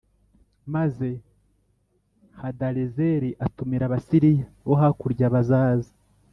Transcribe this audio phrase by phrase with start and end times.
[0.73, 1.09] Maze
[2.41, 5.93] Hadarezeri atumira Abasiriya bo hakurya bazaza